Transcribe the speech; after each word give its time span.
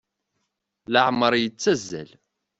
Leɛmer 0.93 1.33
yettazzal. 1.37 2.09